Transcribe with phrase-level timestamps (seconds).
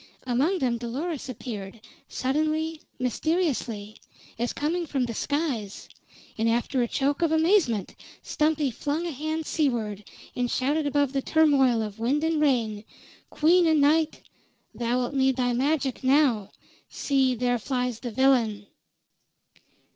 [0.25, 4.01] Among them Dolores appeared, suddenly, mysteriously,
[4.39, 5.87] as coming from the skies,
[6.39, 7.93] and after a choke of amazement
[8.23, 12.83] Stumpy flung a hand seaward, and shouted above the turmoil of wind and rain:
[13.29, 14.23] "Queen o' Night,
[14.73, 16.49] thou'lt need thy magic now!
[16.89, 18.65] See, there flies the villain!"